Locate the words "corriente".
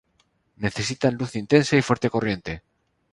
2.09-2.63